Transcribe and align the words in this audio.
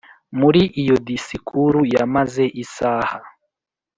Muri 0.39 0.61
iyo 0.81 0.95
disikuru 1.07 1.79
yamaze 1.95 2.43
isaha. 2.63 3.15